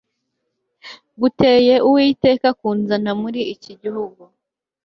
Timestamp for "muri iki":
3.21-3.71